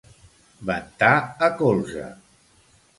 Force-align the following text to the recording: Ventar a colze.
Ventar 0.69 1.11
a 1.49 1.53
colze. 1.63 2.11